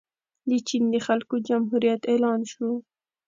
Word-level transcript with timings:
د 0.49 0.51
چین 0.67 0.83
د 0.93 0.95
خلکو 1.07 1.35
جمهوریت 1.47 2.01
اعلان 2.11 2.41
شو. 2.51 2.67